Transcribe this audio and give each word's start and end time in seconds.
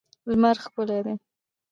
لمر 0.29 0.55
ښکلی 0.63 0.99
دی. 1.05 1.15